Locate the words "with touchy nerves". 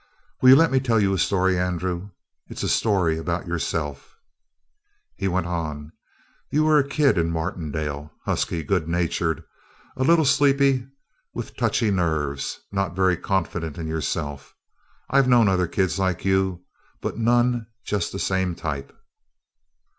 11.35-12.59